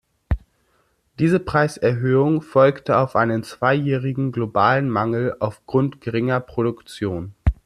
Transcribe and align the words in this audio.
Diese 1.19 1.39
Preiserhöhung 1.39 2.41
folgte 2.41 2.97
auf 2.97 3.15
einen 3.15 3.43
zweijährigen 3.43 4.31
globalen 4.31 4.89
Mangel 4.89 5.35
aufgrund 5.39 6.01
geringer 6.01 6.39
Produktion. 6.39 7.35